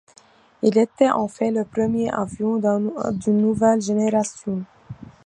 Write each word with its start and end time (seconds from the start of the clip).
Il 0.63 0.79
était 0.79 1.11
en 1.11 1.27
fait 1.27 1.51
le 1.51 1.63
premier 1.63 2.09
avion 2.09 2.57
d'une 2.57 3.37
nouvelle 3.37 3.83
génération. 3.83 4.63